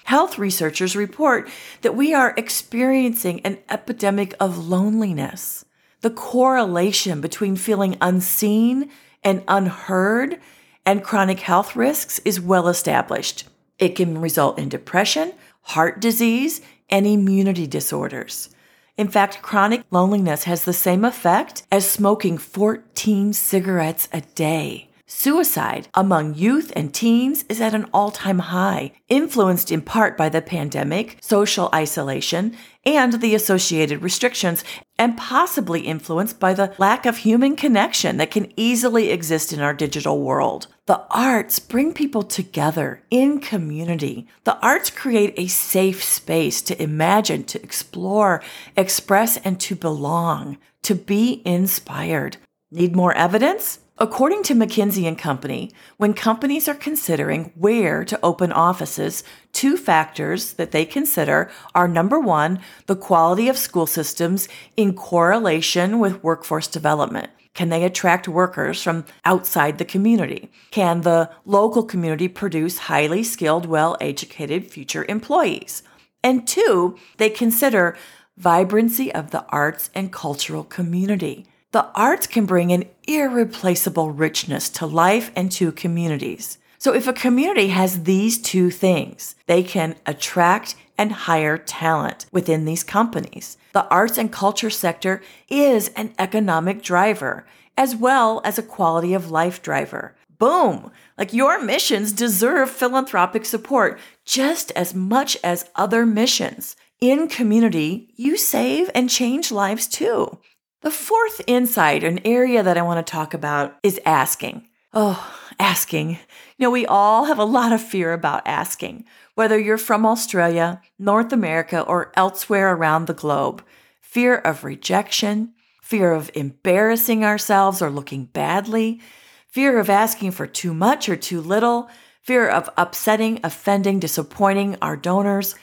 Health 0.05 0.39
researchers 0.39 0.95
report 0.95 1.49
that 1.81 1.97
we 1.97 2.13
are 2.13 2.35
experiencing 2.37 3.41
an 3.41 3.57
epidemic 3.71 4.35
of 4.39 4.69
loneliness. 4.69 5.65
The 6.03 6.11
correlation 6.11 7.23
between 7.23 7.57
feeling 7.57 7.97
unseen 8.03 8.91
and 9.23 9.43
unheard 9.49 10.41
and 10.85 11.05
chronic 11.05 11.41
health 11.41 11.77
risks 11.77 12.19
is 12.25 12.41
well 12.41 12.69
established. 12.69 13.49
It 13.79 13.97
can 13.97 14.21
result 14.21 14.59
in 14.59 14.69
depression, 14.69 15.33
heart 15.63 16.01
disease, 16.01 16.61
and 16.89 17.07
immunity 17.07 17.67
disorders. 17.67 18.51
In 18.97 19.09
fact, 19.09 19.41
chronic 19.41 19.83
loneliness 19.91 20.45
has 20.45 20.65
the 20.65 20.75
same 20.75 21.05
effect 21.05 21.63
as 21.73 21.89
smoking 21.89 22.37
14 22.37 23.33
cigarettes 23.33 24.09
a 24.13 24.21
day. 24.21 24.90
Suicide 25.13 25.89
among 25.93 26.37
youth 26.37 26.73
and 26.77 26.95
teens 26.95 27.45
is 27.49 27.61
at 27.61 27.75
an 27.75 27.91
all 27.93 28.13
time 28.13 28.39
high, 28.39 28.93
influenced 29.09 29.73
in 29.73 29.83
part 29.83 30.17
by 30.17 30.29
the 30.29 30.41
pandemic, 30.41 31.19
social 31.21 31.69
isolation, 31.75 32.57
and 32.87 33.15
the 33.15 33.35
associated 33.35 34.03
restrictions, 34.03 34.63
and 34.97 35.19
possibly 35.19 35.81
influenced 35.81 36.39
by 36.39 36.55
the 36.55 36.73
lack 36.79 37.07
of 37.07 37.19
human 37.19 37.57
connection 37.57 38.19
that 38.19 38.31
can 38.31 38.53
easily 38.55 39.11
exist 39.11 39.53
in 39.53 39.61
our 39.61 39.75
digital 39.75 40.21
world. 40.21 40.69
The 40.87 41.03
arts 41.11 41.59
bring 41.59 41.93
people 41.93 42.23
together 42.23 43.03
in 43.11 43.41
community. 43.41 44.29
The 44.45 44.59
arts 44.59 44.91
create 44.91 45.35
a 45.37 45.49
safe 45.49 46.05
space 46.05 46.63
to 46.63 46.81
imagine, 46.81 47.43
to 47.47 47.61
explore, 47.65 48.45
express, 48.77 49.39
and 49.39 49.59
to 49.59 49.75
belong, 49.75 50.57
to 50.83 50.95
be 50.95 51.43
inspired. 51.45 52.37
Need 52.71 52.95
more 52.95 53.13
evidence? 53.15 53.81
According 54.03 54.45
to 54.45 54.55
McKinsey 54.55 55.07
and 55.07 55.19
Company, 55.19 55.71
when 55.99 56.15
companies 56.15 56.69
are 56.69 56.75
considering 56.75 57.53
where 57.55 58.03
to 58.07 58.19
open 58.23 58.51
offices, 58.51 59.23
two 59.53 59.77
factors 59.77 60.55
that 60.55 60.71
they 60.71 60.87
consider 60.87 61.51
are 61.75 61.87
number 61.87 62.19
one, 62.19 62.61
the 62.87 62.97
quality 62.97 63.47
of 63.47 63.59
school 63.59 63.85
systems 63.87 64.49
in 64.75 64.95
correlation 64.95 65.99
with 65.99 66.25
workforce 66.25 66.67
development. 66.67 67.29
Can 67.53 67.69
they 67.69 67.85
attract 67.85 68.27
workers 68.27 68.83
from 68.83 69.05
outside 69.27 69.77
the 69.77 69.85
community? 69.85 70.51
Can 70.71 71.03
the 71.03 71.29
local 71.45 71.83
community 71.83 72.29
produce 72.29 72.79
highly 72.79 73.23
skilled, 73.23 73.67
well 73.67 73.99
educated 74.01 74.71
future 74.71 75.05
employees? 75.11 75.83
And 76.25 76.49
two, 76.49 76.97
they 77.19 77.29
consider 77.29 77.99
vibrancy 78.39 79.13
of 79.13 79.31
the 79.31 79.45
arts 79.51 79.91
and 79.95 80.11
cultural 80.11 80.65
community. 80.65 81.50
The 81.73 81.87
arts 81.95 82.27
can 82.27 82.47
bring 82.47 82.73
an 82.73 82.85
irreplaceable 83.07 84.11
richness 84.11 84.69
to 84.71 84.87
life 84.87 85.31
and 85.37 85.53
to 85.53 85.71
communities. 85.71 86.59
So 86.79 86.93
if 86.93 87.07
a 87.07 87.13
community 87.13 87.69
has 87.69 88.03
these 88.03 88.43
two 88.43 88.71
things, 88.71 89.37
they 89.47 89.63
can 89.63 89.95
attract 90.05 90.75
and 90.99 91.13
hire 91.13 91.59
talent 91.59 92.27
within 92.33 92.65
these 92.65 92.83
companies. 92.83 93.57
The 93.73 93.87
arts 93.87 94.19
and 94.19 94.33
culture 94.33 94.71
sector 94.71 95.23
is 95.49 95.89
an 95.91 96.13
economic 96.19 96.83
driver 96.83 97.47
as 97.77 97.95
well 97.95 98.41
as 98.45 98.59
a 98.59 98.65
quality 98.65 99.15
of 99.15 99.31
life 99.31 99.63
driver. 99.63 100.17
Boom! 100.39 100.91
Like 101.17 101.33
your 101.33 101.63
missions 101.63 102.13
deserve 102.13 102.69
philanthropic 102.69 103.45
support 103.45 104.01
just 104.25 104.73
as 104.73 104.93
much 104.93 105.37
as 105.45 105.71
other 105.77 106.05
missions. 106.05 106.77
In 107.01 107.29
community, 107.29 108.13
you 108.17 108.37
save 108.37 108.91
and 108.95 109.09
change 109.09 109.53
lives 109.53 109.87
too. 109.87 110.39
The 110.83 110.91
fourth 110.91 111.43
insight, 111.47 112.03
an 112.05 112.21
area 112.25 112.63
that 112.63 112.79
I 112.79 112.83
want 112.83 113.07
to 113.07 113.11
talk 113.11 113.35
about, 113.35 113.77
is 113.83 114.01
asking. 114.07 114.67
Oh, 114.95 115.31
asking. 115.59 116.13
You 116.13 116.19
know, 116.59 116.71
we 116.71 116.87
all 116.87 117.27
have 117.27 117.39
a 117.39 117.45
lot 117.45 117.75
of 117.75 117.83
fear 117.83 118.15
about 118.15 118.47
asking, 118.47 119.05
whether 119.35 119.59
you're 119.59 119.77
from 119.77 120.07
Australia, 120.07 120.81
North 120.99 121.35
America, 121.35 121.83
or 121.83 122.13
elsewhere 122.17 122.75
around 122.75 123.07
the 123.07 123.15
globe. 123.15 123.63
Fear 124.01 124.37
of 124.37 124.65
rejection, 124.65 125.53
fear 125.83 126.13
of 126.13 126.31
embarrassing 126.35 127.27
ourselves 127.27 127.83
or 127.83 127.91
looking 127.91 128.25
badly, 128.25 129.03
fear 129.49 129.79
of 129.79 129.91
asking 129.91 130.31
for 130.31 130.47
too 130.47 130.73
much 130.73 131.11
or 131.11 131.17
too 131.17 131.43
little, 131.43 131.91
fear 132.23 132.49
of 132.49 132.71
upsetting, 132.79 133.39
offending, 133.45 134.01
disappointing 134.01 134.79
our 134.81 134.97
donors, 134.97 135.57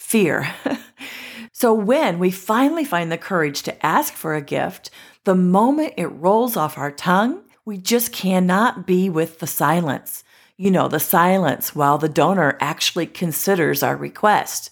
fear. 0.00 0.52
So 1.60 1.74
when 1.74 2.18
we 2.18 2.30
finally 2.30 2.86
find 2.86 3.12
the 3.12 3.18
courage 3.18 3.62
to 3.64 3.84
ask 3.84 4.14
for 4.14 4.34
a 4.34 4.40
gift, 4.40 4.88
the 5.24 5.34
moment 5.34 5.92
it 5.98 6.06
rolls 6.06 6.56
off 6.56 6.78
our 6.78 6.90
tongue, 6.90 7.42
we 7.66 7.76
just 7.76 8.14
cannot 8.14 8.86
be 8.86 9.10
with 9.10 9.40
the 9.40 9.46
silence. 9.46 10.24
You 10.56 10.70
know, 10.70 10.88
the 10.88 10.98
silence 10.98 11.74
while 11.74 11.98
the 11.98 12.08
donor 12.08 12.56
actually 12.62 13.04
considers 13.04 13.82
our 13.82 13.94
request. 13.94 14.70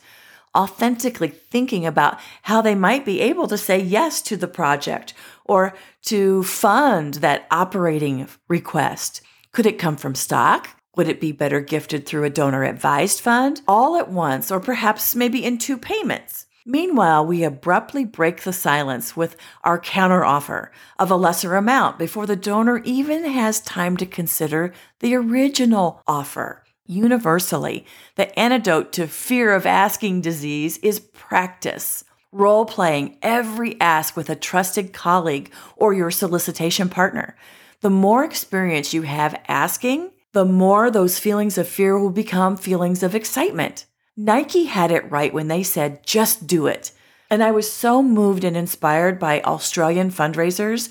Authentically 0.57 1.29
thinking 1.29 1.85
about 1.85 2.19
how 2.45 2.63
they 2.63 2.75
might 2.75 3.05
be 3.05 3.21
able 3.21 3.49
to 3.49 3.59
say 3.59 3.79
yes 3.79 4.23
to 4.23 4.39
the 4.39 4.49
project 4.49 5.13
or 5.45 5.75
to 6.05 6.43
fund 6.43 7.15
that 7.15 7.47
operating 7.51 8.27
request. 8.49 9.21
Could 9.53 9.67
it 9.67 9.79
come 9.79 9.99
from 9.99 10.15
stock? 10.15 10.78
Would 10.99 11.07
it 11.07 11.21
be 11.21 11.31
better 11.31 11.61
gifted 11.61 12.07
through 12.07 12.25
a 12.25 12.31
donor 12.31 12.65
advised 12.65 13.21
fund 13.21 13.63
all 13.69 13.97
at 13.97 14.11
once 14.11 14.51
or 14.51 14.59
perhaps 14.59 15.15
maybe 15.15 15.45
in 15.45 15.57
two 15.57 15.79
payments? 15.79 16.47
Meanwhile, 16.67 17.25
we 17.25 17.45
abruptly 17.45 18.05
break 18.05 18.43
the 18.43 18.53
silence 18.53 19.17
with 19.17 19.37
our 19.63 19.81
counteroffer 19.81 20.71
of 20.99 21.09
a 21.13 21.15
lesser 21.15 21.55
amount 21.55 22.01
before 22.01 22.27
the 22.27 22.35
donor 22.35 22.79
even 22.79 23.23
has 23.27 23.61
time 23.61 23.97
to 23.99 24.07
consider 24.07 24.73
the 24.99 25.15
original 25.15 26.03
offer. 26.09 26.65
Universally, 26.85 27.87
the 28.17 28.37
antidote 28.37 28.93
to 28.95 29.07
fear 29.07 29.55
of 29.55 29.67
asking 29.67 30.23
disease 30.23 30.79
is 30.79 30.99
practice. 30.99 32.03
Role 32.33 32.65
playing 32.65 33.19
every 33.23 33.81
ask 33.81 34.17
with 34.17 34.29
a 34.29 34.35
trusted 34.35 34.93
colleague 34.93 35.53
or 35.77 35.93
your 35.93 36.11
solicitation 36.11 36.89
partner. 36.89 37.37
The 37.83 37.91
more 37.91 38.25
experience 38.25 38.93
you 38.93 39.03
have 39.03 39.41
asking, 39.47 40.11
the 40.33 40.45
more 40.45 40.91
those 40.91 41.19
feelings 41.19 41.59
of 41.59 41.69
fear 41.69 41.99
will 41.99 42.11
become 42.11 42.57
feelings 42.57 43.03
of 43.03 43.15
excitement. 43.15 43.87
Nike 44.17 44.65
had 44.65 44.91
it 44.91 45.11
right 45.11 45.33
when 45.33 45.49
they 45.49 45.63
said, 45.63 46.05
just 46.05 46.47
do 46.47 46.67
it. 46.67 46.93
And 47.31 47.43
I 47.43 47.51
was 47.51 47.71
so 47.71 48.03
moved 48.03 48.45
and 48.45 48.57
inspired 48.57 49.19
by 49.19 49.41
Australian 49.43 50.11
fundraisers 50.11 50.89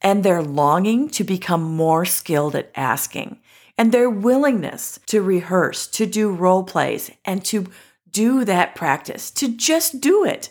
and 0.00 0.22
their 0.22 0.42
longing 0.42 1.08
to 1.10 1.24
become 1.24 1.62
more 1.62 2.04
skilled 2.04 2.54
at 2.54 2.70
asking 2.76 3.38
and 3.78 3.92
their 3.92 4.10
willingness 4.10 4.98
to 5.06 5.22
rehearse, 5.22 5.86
to 5.86 6.04
do 6.04 6.32
role 6.32 6.64
plays, 6.64 7.12
and 7.24 7.44
to 7.44 7.66
do 8.10 8.44
that 8.44 8.74
practice, 8.74 9.30
to 9.30 9.48
just 9.48 10.00
do 10.00 10.24
it. 10.24 10.50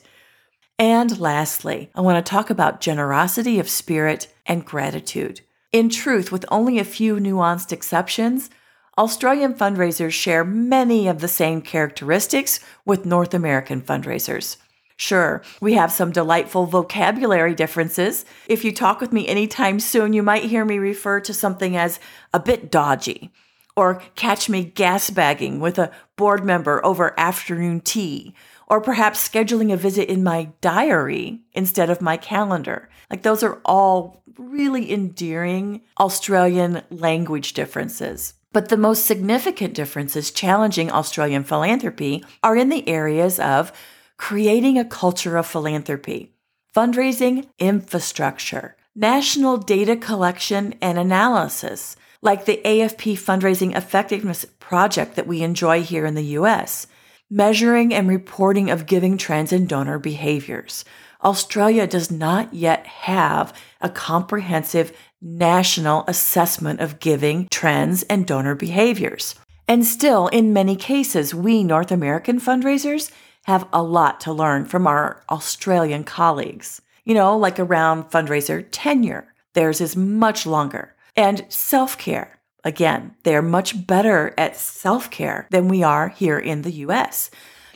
And 0.80 1.20
lastly, 1.20 1.92
I 1.94 2.02
want 2.02 2.26
to 2.26 2.30
talk 2.30 2.50
about 2.50 2.80
generosity 2.80 3.60
of 3.60 3.70
spirit 3.70 4.34
and 4.46 4.66
gratitude. 4.66 5.42
In 5.74 5.90
truth, 5.90 6.32
with 6.32 6.46
only 6.50 6.80
a 6.80 6.86
few 6.86 7.18
nuanced 7.18 7.74
exceptions, 7.74 8.50
Australian 8.98 9.54
fundraisers 9.54 10.14
share 10.14 10.46
many 10.46 11.08
of 11.08 11.20
the 11.20 11.28
same 11.28 11.62
characteristics 11.62 12.62
with 12.86 13.06
North 13.06 13.34
American 13.34 13.82
fundraisers. 13.82 14.58
Sure, 14.96 15.44
we 15.62 15.74
have 15.74 15.92
some 15.92 16.12
delightful 16.12 16.66
vocabulary 16.66 17.54
differences. 17.54 18.26
If 18.48 18.64
you 18.64 18.72
talk 18.72 19.00
with 19.00 19.12
me 19.12 19.28
anytime 19.28 19.80
soon, 19.80 20.14
you 20.14 20.24
might 20.24 20.46
hear 20.46 20.66
me 20.66 20.80
refer 20.80 21.20
to 21.20 21.34
something 21.34 21.76
as 21.76 22.00
a 22.34 22.40
bit 22.40 22.72
dodgy, 22.72 23.30
or 23.76 24.02
catch 24.16 24.50
me 24.50 24.64
gas 24.64 25.12
bagging 25.12 25.60
with 25.60 25.78
a 25.78 25.92
board 26.16 26.44
member 26.44 26.84
over 26.84 27.14
afternoon 27.20 27.82
tea, 27.82 28.34
or 28.68 28.82
perhaps 28.82 29.28
scheduling 29.28 29.72
a 29.72 29.78
visit 29.78 30.10
in 30.10 30.24
my 30.24 30.50
diary 30.62 31.42
instead 31.54 31.90
of 31.90 32.02
my 32.02 32.18
calendar. 32.18 32.90
Like 33.10 33.24
those 33.24 33.44
are 33.44 33.62
all 33.66 34.24
really 34.38 34.92
endearing 34.92 35.82
Australian 36.00 36.82
language 36.90 37.54
differences. 37.54 38.34
But 38.52 38.70
the 38.70 38.78
most 38.78 39.06
significant 39.06 39.74
differences 39.74 40.32
challenging 40.32 40.92
Australian 40.92 41.44
philanthropy 41.44 42.24
are 42.44 42.56
in 42.56 42.70
the 42.70 42.88
areas 42.88 43.40
of 43.40 43.72
creating 44.18 44.78
a 44.78 44.86
culture 44.86 45.38
of 45.38 45.48
philanthropy, 45.48 46.34
fundraising 46.76 47.48
infrastructure, 47.60 48.76
national 48.96 49.58
data 49.58 49.96
collection 49.96 50.74
and 50.82 50.98
analysis, 50.98 51.96
like 52.22 52.46
the 52.46 52.60
AFP 52.66 53.14
Fundraising 53.14 53.76
Effectiveness 53.76 54.46
Project 54.60 55.16
that 55.16 55.28
we 55.28 55.44
enjoy 55.44 55.84
here 55.84 56.06
in 56.06 56.16
the 56.16 56.36
US, 56.40 56.88
measuring 57.30 57.94
and 57.94 58.08
reporting 58.08 58.70
of 58.70 58.86
giving 58.86 59.18
trends 59.18 59.52
and 59.52 59.68
donor 59.68 60.00
behaviors. 60.00 60.86
Australia 61.24 61.88
does 61.88 62.12
not 62.12 62.54
yet 62.54 62.86
have 62.88 63.54
a 63.82 63.90
comprehensive 63.90 64.96
national 65.22 66.04
assessment 66.08 66.80
of 66.80 67.00
giving 67.00 67.48
trends 67.50 68.04
and 68.04 68.28
donor 68.28 68.56
behaviors. 68.56 69.36
And 69.68 69.86
still, 69.86 70.28
in 70.28 70.54
many 70.54 70.76
cases, 70.76 71.34
we 71.34 71.64
North 71.64 71.92
American 71.92 72.40
fundraisers 72.40 73.12
have 73.44 73.68
a 73.74 73.82
lot 73.82 74.20
to 74.22 74.34
learn 74.34 74.66
from 74.66 74.88
our 74.88 75.24
Australian 75.30 76.04
colleagues. 76.04 76.82
You 77.04 77.14
know, 77.14 77.38
like 77.38 77.60
around 77.60 78.12
fundraiser 78.12 78.66
tenure, 78.72 79.34
theirs 79.54 79.82
is 79.82 79.96
much 79.96 80.46
longer. 80.46 80.96
And 81.16 81.46
self 81.50 81.98
care. 81.98 82.37
Again, 82.68 83.16
they're 83.24 83.42
much 83.42 83.88
better 83.88 84.34
at 84.38 84.58
self 84.58 85.10
care 85.10 85.48
than 85.52 85.70
we 85.70 85.84
are 85.84 86.10
here 86.10 86.38
in 86.38 86.64
the 86.64 86.84
US. 86.84 87.32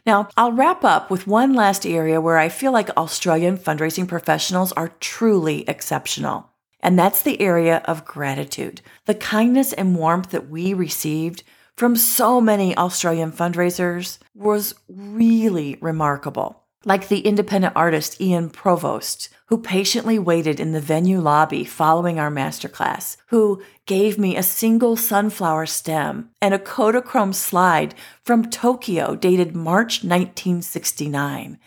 Now, 0.06 0.28
I'll 0.36 0.52
wrap 0.52 0.84
up 0.84 1.10
with 1.10 1.28
one 1.28 1.54
last 1.54 1.86
area 1.86 2.20
where 2.20 2.38
I 2.38 2.50
feel 2.50 2.74
like 2.74 2.90
Australian 2.98 3.58
fundraising 3.58 4.06
professionals 4.06 4.74
are 4.74 4.90
truly 5.00 5.64
exceptional. 5.70 6.50
And 6.82 7.00
that's 7.00 7.22
the 7.22 7.40
area 7.40 7.82
of 7.86 8.04
gratitude. 8.04 8.82
The 9.06 9.16
kindness 9.16 9.72
and 9.72 9.96
warmth 9.96 10.32
that 10.32 10.50
we 10.50 10.74
received 10.74 11.44
from 11.78 11.96
so 11.96 12.42
many 12.42 12.76
Australian 12.76 13.32
fundraisers 13.32 14.18
was 14.36 14.76
really 14.90 15.78
remarkable. 15.80 16.61
Like 16.84 17.10
the 17.10 17.20
independent 17.20 17.76
artist 17.76 18.20
Ian 18.20 18.50
Provost, 18.50 19.30
who 19.46 19.60
patiently 19.60 20.18
waited 20.18 20.60
in 20.60 20.72
the 20.72 20.82
venue 20.82 21.20
lobby 21.20 21.64
following 21.64 22.18
our 22.18 22.32
masterclass, 22.32 23.18
who 23.28 23.62
gave 23.86 24.18
me 24.18 24.36
a 24.36 24.42
single 24.42 24.96
sunflower 24.96 25.68
stem 25.68 26.32
and 26.42 26.56
a 26.56 26.60
Kodachrome 26.60 27.36
slide 27.36 27.94
from 28.24 28.50
Tokyo 28.50 29.16
dated 29.16 29.56
March 29.56 30.04
1969. 30.04 31.60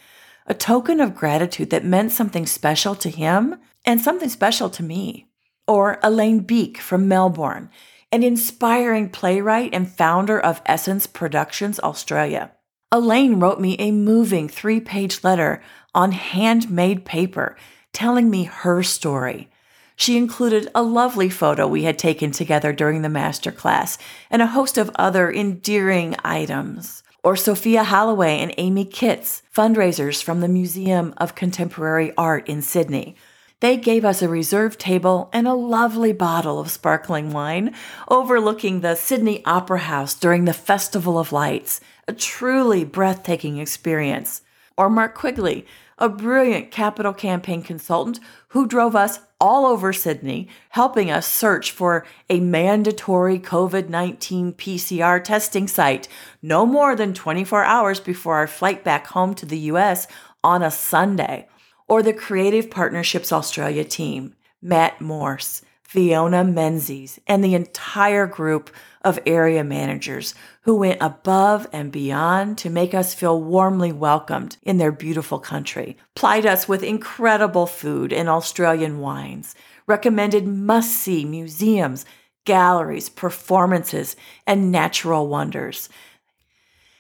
A 0.47 0.55
token 0.55 1.01
of 1.01 1.15
gratitude 1.15 1.71
that 1.71 1.85
meant 1.85 2.11
something 2.11 2.45
special 2.45 2.97
to 2.97 3.09
him 3.09 3.55
and 3.85 4.01
something 4.01 4.29
special 4.29 4.69
to 4.71 4.83
me. 4.83 5.29
Or 5.69 6.01
Elaine 6.03 6.41
Beek 6.41 6.79
from 6.79 7.07
Melbourne, 7.07 7.71
an 8.11 8.25
inspiring 8.25 9.11
playwright 9.11 9.73
and 9.73 9.89
founder 9.89 10.41
of 10.41 10.61
Essence 10.67 11.07
Productions 11.07 11.79
Australia. 11.81 12.51
Elaine 12.95 13.41
wrote 13.41 13.59
me 13.59 13.75
a 13.81 13.91
moving 13.91 14.49
three 14.49 14.79
page 14.79 15.25
letter 15.25 15.61
on 15.97 16.13
handmade 16.13 17.05
paper 17.05 17.57
telling 17.93 18.31
me 18.31 18.45
her 18.45 18.85
story. 18.85 19.51
She 19.97 20.17
included 20.17 20.71
a 20.77 20.83
lovely 20.85 21.29
photo 21.29 21.67
we 21.67 21.83
had 21.83 21.99
taken 21.99 22.31
together 22.31 22.73
during 22.73 23.03
the 23.03 23.09
master 23.09 23.51
class 23.51 23.99
and 24.31 24.41
a 24.41 24.47
host 24.47 24.79
of 24.79 24.93
other 24.95 25.29
endearing 25.29 26.15
items. 26.23 27.03
Or 27.25 27.35
Sophia 27.35 27.83
Holloway 27.83 28.39
and 28.39 28.55
Amy 28.59 28.85
Kitts, 28.85 29.43
fundraisers 29.53 30.23
from 30.23 30.39
the 30.39 30.47
Museum 30.47 31.15
of 31.17 31.35
Contemporary 31.35 32.13
Art 32.17 32.49
in 32.49 32.63
Sydney, 32.63 33.17
they 33.59 33.77
gave 33.77 34.05
us 34.05 34.23
a 34.23 34.29
reserved 34.29 34.79
table 34.79 35.31
and 35.33 35.49
a 35.49 35.55
lovely 35.55 36.13
bottle 36.13 36.61
of 36.61 36.71
sparkling 36.71 37.33
wine 37.33 37.75
overlooking 38.09 38.81
the 38.81 38.95
Sydney 38.95 39.45
Opera 39.47 39.79
House 39.79 40.15
during 40.15 40.45
the 40.45 40.53
Festival 40.53 41.19
of 41.19 41.33
Lights, 41.33 41.81
a 42.07 42.13
truly 42.13 42.85
breathtaking 42.85 43.59
experience. 43.59 44.43
Or 44.77 44.91
Mark 44.91 45.15
Quigley, 45.15 45.67
a 45.99 46.09
brilliant 46.09 46.71
capital 46.71 47.13
campaign 47.13 47.63
consultant 47.63 48.19
who 48.49 48.67
drove 48.67 48.97
us 48.97 49.21
all 49.41 49.67
over 49.67 49.93
Sydney, 49.93 50.49
helping 50.71 51.11
us 51.11 51.27
search 51.27 51.71
for 51.71 52.07
a 52.29 52.41
mandatory 52.41 53.39
COVID 53.39 53.89
19 53.89 54.55
PCR 54.55 55.23
testing 55.23 55.69
site 55.69 56.09
no 56.43 56.67
more 56.67 56.97
than 56.97 57.15
24 57.15 57.65
hours 57.65 58.01
before 58.01 58.37
our 58.37 58.47
flight 58.47 58.83
back 58.83 59.09
home 59.09 59.35
to 59.35 59.47
the 59.47 59.59
US 59.71 60.07
on 60.43 60.63
a 60.63 60.71
Sunday 60.71 61.47
or 61.87 62.03
the 62.03 62.13
Creative 62.13 62.71
Partnerships 62.71 63.33
Australia 63.33 63.85
team, 63.85 64.35
Matt 64.63 65.01
Morse, 65.01 65.63
Fiona 65.95 66.43
Menzies, 66.43 67.21
and 67.25 67.45
the 67.45 67.55
entire 67.55 68.27
group 68.27 68.75
of 69.03 69.21
area 69.27 69.63
managers 69.63 70.35
who 70.63 70.75
went 70.75 70.99
above 71.01 71.69
and 71.73 71.93
beyond 71.93 72.59
to 72.59 72.69
make 72.69 72.95
us 72.95 73.15
feel 73.15 73.41
warmly 73.41 73.93
welcomed 73.93 74.57
in 74.65 74.79
their 74.79 74.91
beautiful 74.91 75.39
country, 75.39 75.97
plied 76.17 76.47
us 76.47 76.67
with 76.67 76.83
incredible 76.83 77.69
food 77.69 78.13
and 78.13 78.29
Australian 78.29 78.99
wines, 78.99 79.55
recommended 79.87 80.49
must 80.49 80.91
see 80.91 81.25
museums, 81.25 82.05
galleries, 82.45 83.09
performances, 83.09 84.17
and 84.49 84.73
natural 84.73 85.29
wonders. 85.29 85.89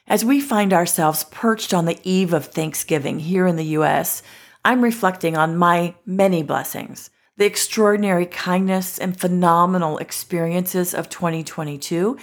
As 0.07 0.25
we 0.25 0.41
find 0.41 0.73
ourselves 0.73 1.25
perched 1.33 1.75
on 1.75 1.87
the 1.87 1.99
eve 2.05 2.33
of 2.33 2.47
Thanksgiving 2.47 3.19
here 3.19 3.49
in 3.49 3.57
the 3.57 3.75
U.S., 3.79 4.23
I'm 4.65 4.85
reflecting 4.85 5.37
on 5.37 5.57
my 5.57 5.97
many 6.07 6.45
blessings, 6.45 7.11
the 7.37 7.45
extraordinary 7.45 8.27
kindness 8.27 8.99
and 8.99 9.19
phenomenal 9.19 9.99
experiences 9.99 10.95
of 10.95 11.09
2022, 11.09 12.17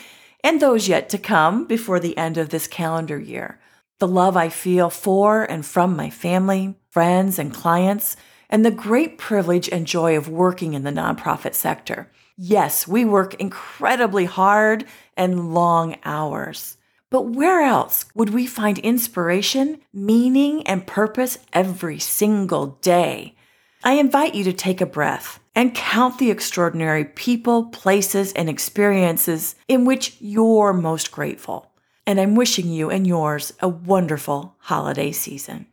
and 0.44 0.60
those 0.60 0.88
yet 0.88 1.10
to 1.10 1.18
come 1.18 1.66
before 1.66 2.00
the 2.00 2.18
end 2.18 2.38
of 2.38 2.50
this 2.50 2.68
calendar 2.68 3.20
year. 3.20 3.60
The 4.00 4.08
love 4.08 4.38
I 4.38 4.50
feel 4.50 4.90
for 4.90 5.44
and 5.44 5.66
from 5.66 5.96
my 5.96 6.10
family, 6.10 6.76
friends, 6.90 7.38
and 7.38 7.54
clients, 7.54 8.16
and 8.50 8.66
the 8.66 8.72
great 8.72 9.18
privilege 9.18 9.70
and 9.70 9.86
joy 9.86 10.18
of 10.18 10.28
working 10.28 10.74
in 10.74 10.84
the 10.84 10.92
nonprofit 10.92 11.54
sector. 11.54 12.12
Yes, 12.38 12.88
we 12.88 13.06
work 13.06 13.36
incredibly 13.36 14.26
hard 14.26 14.86
and 15.16 15.54
long 15.54 15.98
hours. 16.04 16.78
But 17.10 17.24
where 17.24 17.62
else 17.62 18.06
would 18.16 18.30
we 18.30 18.48
find 18.48 18.80
inspiration, 18.80 19.82
meaning, 19.94 20.66
and 20.66 20.88
purpose 20.88 21.38
every 21.54 22.00
single 22.00 22.78
day? 22.82 23.36
I 23.84 23.94
invite 23.94 24.36
you 24.36 24.44
to 24.44 24.54
take 24.54 24.80
a 24.80 24.86
breath 24.86 25.40
and 25.56 25.74
count 25.74 26.20
the 26.20 26.30
extraordinary 26.30 27.04
people, 27.04 27.66
places, 27.66 28.32
and 28.34 28.48
experiences 28.48 29.56
in 29.68 29.86
which 29.86 30.18
you're 30.20 30.72
most 30.72 31.12
grateful. 31.12 31.72
And 32.06 32.20
I'm 32.20 32.36
wishing 32.36 32.68
you 32.68 32.92
and 32.92 33.08
yours 33.08 33.54
a 33.60 33.68
wonderful 33.68 34.56
holiday 34.60 35.12
season. 35.12 35.66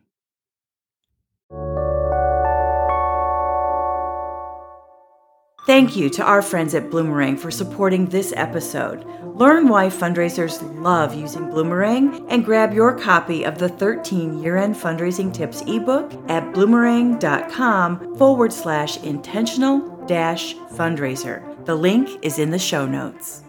Thank 5.69 5.95
you 5.95 6.09
to 6.09 6.23
our 6.23 6.41
friends 6.41 6.73
at 6.73 6.89
Bloomerang 6.89 7.37
for 7.37 7.51
supporting 7.51 8.07
this 8.07 8.33
episode. 8.35 9.05
Learn 9.35 9.67
why 9.67 9.85
fundraisers 9.89 10.63
love 10.81 11.13
using 11.13 11.43
Bloomerang 11.43 12.25
and 12.27 12.43
grab 12.43 12.73
your 12.73 12.97
copy 12.97 13.43
of 13.43 13.59
the 13.59 13.69
13 13.69 14.39
year 14.41 14.57
end 14.57 14.73
fundraising 14.73 15.31
tips 15.31 15.61
ebook 15.67 16.11
at 16.27 16.41
bloomerang.com 16.53 18.17
forward 18.17 18.51
slash 18.51 18.97
intentional 19.03 20.03
dash 20.07 20.55
fundraiser. 20.73 21.43
The 21.65 21.75
link 21.75 22.17
is 22.23 22.39
in 22.39 22.49
the 22.49 22.57
show 22.57 22.87
notes. 22.87 23.43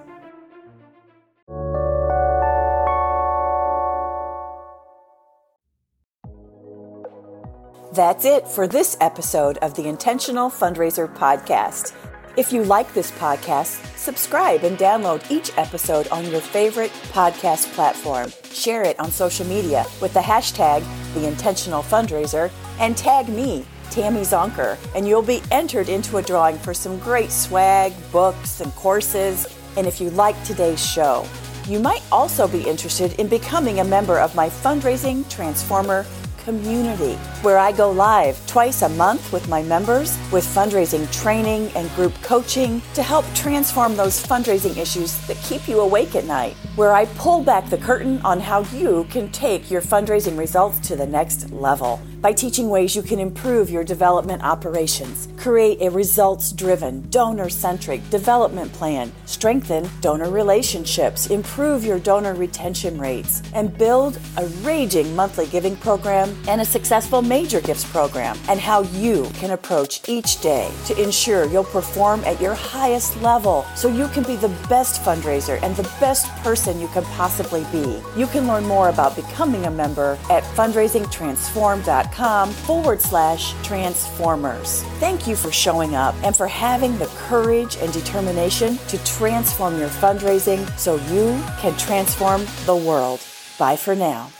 That's 7.95 8.27
it 8.27 8.47
for 8.47 8.69
this 8.69 8.99
episode 9.01 9.57
of 9.59 9.75
the 9.75 9.89
Intentional 9.89 10.51
Fundraiser 10.51 11.13
Podcast. 11.17 11.95
If 12.37 12.53
you 12.53 12.63
like 12.63 12.95
this 12.95 13.11
podcast, 13.11 13.85
subscribe 13.97 14.63
and 14.63 14.79
download 14.79 15.29
each 15.33 15.51
episode 15.59 16.07
on 16.09 16.31
your 16.31 16.41
favorite 16.41 16.93
podcast 17.11 17.73
platform. 17.73 18.33
Share 18.53 18.85
it 18.85 18.99
on 19.01 19.11
social 19.11 19.45
media 19.47 19.85
with 20.01 20.15
the 20.15 20.21
hashtag 20.21 20.85
The 21.15 21.27
Intentional 21.27 21.83
Fundraiser 21.83 22.53
and 22.79 22.97
tag 22.97 23.29
me, 23.29 23.67
Tammy 23.91 24.21
Zonker, 24.21 24.79
and 24.95 25.09
you'll 25.09 25.23
be 25.23 25.43
entered 25.51 25.89
into 25.89 26.19
a 26.19 26.23
drawing 26.23 26.57
for 26.57 26.73
some 26.73 27.01
great 27.01 27.33
swag, 27.33 27.93
books, 28.13 28.61
and 28.61 28.73
courses. 28.77 29.49
And 29.77 29.89
if 29.89 30.01
you 30.01 30.11
like 30.11 30.41
today's 30.45 30.85
show, 30.85 31.27
you 31.67 31.81
might 31.81 32.03
also 32.13 32.47
be 32.47 32.63
interested 32.63 33.13
in 33.15 33.27
becoming 33.27 33.81
a 33.81 33.85
member 33.85 34.21
of 34.21 34.37
my 34.37 34.49
Fundraising 34.49 35.29
Transformer 35.29 36.07
community, 36.45 37.15
where 37.43 37.59
I 37.59 37.73
go 37.73 37.91
live 37.91 38.45
twice 38.47 38.83
a 38.83 38.89
month 38.89 39.33
with 39.33 39.49
my 39.49 39.63
members 39.63 40.19
with 40.33 40.45
fundraising 40.45 41.11
training 41.13 41.71
and 41.75 41.91
group 41.97 42.15
coaching 42.23 42.83
to 42.95 43.03
help 43.03 43.25
transform 43.35 43.97
those 43.97 44.23
fundraising 44.23 44.77
issues 44.77 45.19
that 45.27 45.37
keep 45.39 45.69
you 45.69 45.81
awake 45.81 46.15
at 46.15 46.25
night, 46.25 46.57
where 46.77 46.93
I 46.93 47.07
pull 47.07 47.43
back 47.43 47.69
the 47.69 47.79
curtain 47.79 48.21
on 48.23 48.41
how 48.41 48.61
you 48.75 49.07
can 49.11 49.31
take 49.31 49.71
your 49.71 49.83
fundraising 49.83 50.39
results 50.39 50.79
to 50.89 50.97
the 50.97 51.07
next 51.07 51.51
level 51.51 52.01
by 52.21 52.33
teaching 52.33 52.69
ways 52.69 52.95
you 52.95 53.03
can 53.03 53.19
improve 53.19 53.71
your 53.71 53.83
development 53.83 54.43
operations, 54.43 55.27
create 55.39 55.81
a 55.81 55.91
results 55.91 56.53
driven, 56.53 57.09
donor 57.09 57.49
centric 57.49 58.09
development 58.11 58.71
plan, 58.75 59.11
strengthen 59.25 59.89
donor 60.03 60.31
relationships, 60.31 61.29
improve 61.29 61.83
your 61.83 61.99
donor 61.99 62.35
retention 62.35 63.01
rates, 63.01 63.43
and 63.55 63.77
build 63.79 64.19
a 64.37 64.47
raging 64.63 65.17
monthly 65.17 65.47
giving 65.47 65.75
program 65.77 66.37
and 66.47 66.61
a 66.61 66.65
successful 66.65 67.23
major 67.23 67.61
gifts 67.63 67.91
program, 67.91 68.37
and 68.51 68.61
how 68.61 68.83
you 68.83 69.25
can 69.35 69.53
approach 69.53 70.07
each 70.07 70.43
day 70.43 70.71
to 70.85 71.03
ensure 71.03 71.47
you'll 71.47 71.65
perform 71.65 72.23
at 72.25 72.39
your 72.39 72.55
highest 72.55 73.17
level 73.23 73.65
so 73.75 73.89
you 73.89 74.09
can 74.09 74.25
be 74.25 74.37
the 74.37 74.55
best 74.69 75.01
fundraiser 75.03 75.59
and 75.63 75.75
the 75.75 75.91
best 76.01 76.27
person 76.43 76.60
you 76.67 76.89
can 76.89 77.05
possibly 77.05 77.65
be. 77.73 78.01
You 78.17 78.27
can 78.27 78.47
learn 78.47 78.67
more 78.67 78.89
about 78.89 79.17
becoming 79.17 79.67
a 79.67 79.71
member 79.71 80.19
at 80.29 80.43
fundraisingtransform.com 80.43 82.11
com 82.21 82.51
forward 82.51 83.01
slash 83.01 83.55
transformers. 83.63 84.83
Thank 84.99 85.27
you 85.27 85.37
for 85.37 85.51
showing 85.51 85.95
up 85.95 86.15
and 86.23 86.37
for 86.37 86.47
having 86.47 86.99
the 86.99 87.07
courage 87.29 87.77
and 87.77 87.93
determination 87.93 88.77
to 88.89 89.03
transform 89.05 89.79
your 89.79 89.89
fundraising 89.89 90.69
so 90.79 90.97
you 91.13 91.43
can 91.59 91.77
transform 91.79 92.45
the 92.67 92.77
world. 92.77 93.21
Bye 93.59 93.77
for 93.77 93.95
now. 93.95 94.31